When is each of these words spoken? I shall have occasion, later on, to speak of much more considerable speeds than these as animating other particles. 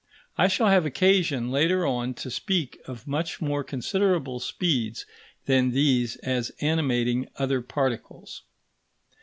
I 0.35 0.47
shall 0.47 0.67
have 0.69 0.83
occasion, 0.83 1.51
later 1.51 1.85
on, 1.85 2.15
to 2.15 2.31
speak 2.31 2.79
of 2.87 3.05
much 3.05 3.39
more 3.39 3.63
considerable 3.63 4.39
speeds 4.39 5.05
than 5.45 5.69
these 5.73 6.15
as 6.23 6.51
animating 6.59 7.29
other 7.35 7.61
particles. 7.61 8.41